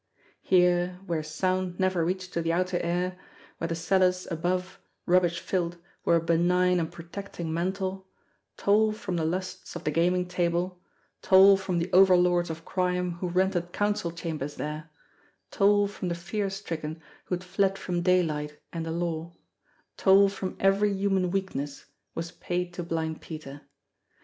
Here, 0.41 0.99
where 1.05 1.21
sound 1.21 1.79
never 1.79 2.03
reached 2.03 2.33
to 2.33 2.41
the 2.41 2.51
outer 2.53 2.79
air, 2.79 3.19
where 3.59 3.67
the 3.67 3.75
cellars 3.75 4.27
above, 4.31 4.79
rub 5.05 5.21
bish 5.21 5.39
filled, 5.39 5.77
were 6.03 6.15
a 6.15 6.19
benign 6.23 6.79
and 6.79 6.91
protecting 6.91 7.53
mantle, 7.53 8.07
toll 8.57 8.93
from 8.93 9.15
the 9.15 9.23
lusts 9.25 9.75
of 9.75 9.83
the 9.83 9.91
gaming 9.91 10.27
table, 10.27 10.81
toll 11.21 11.55
from 11.55 11.77
the 11.77 11.87
overlords 11.93 12.49
of 12.49 12.65
BLIND 12.65 12.81
PETER'S 13.19 13.19
291 13.19 13.19
crime 13.21 13.29
who 13.29 13.39
rented 13.61 13.73
council 13.73 14.11
chambers 14.11 14.55
there, 14.55 14.89
toll 15.51 15.85
from 15.87 16.07
the 16.07 16.15
fear 16.15 16.49
stricken 16.49 16.99
who 17.25 17.35
had 17.35 17.43
fled 17.43 17.77
from 17.77 18.01
daylight 18.01 18.59
and 18.73 18.87
the 18.87 18.91
law, 18.91 19.35
toll 19.97 20.27
from 20.29 20.57
every 20.59 20.91
human 20.91 21.29
weakness, 21.29 21.85
was 22.15 22.31
paid 22.31 22.73
to 22.73 22.81
Blind 22.81 23.21
Peter. 23.21 23.61